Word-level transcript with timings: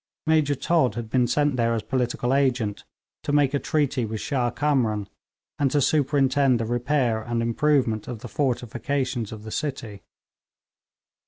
Major 0.25 0.55
Todd 0.55 0.95
had 0.95 1.11
been 1.11 1.27
sent 1.27 1.57
there 1.57 1.75
as 1.75 1.83
political 1.83 2.33
agent, 2.33 2.85
to 3.21 3.31
make 3.31 3.53
a 3.53 3.59
treaty 3.59 4.03
with 4.03 4.19
Shah 4.19 4.49
Kamran, 4.49 5.07
and 5.59 5.69
to 5.69 5.79
superintend 5.79 6.59
the 6.59 6.65
repair 6.65 7.21
and 7.21 7.39
improvement 7.39 8.07
of 8.07 8.21
the 8.21 8.27
fortifications 8.27 9.31
of 9.31 9.43
the 9.43 9.51
city. 9.51 10.01